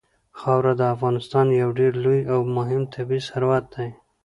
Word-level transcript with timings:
خاوره 0.39 0.73
د 0.77 0.81
افغانستان 0.95 1.47
یو 1.61 1.69
ډېر 1.79 1.93
لوی 2.03 2.21
او 2.33 2.39
مهم 2.57 2.81
طبعي 2.95 3.19
ثروت 3.29 3.65
دی. 3.75 3.89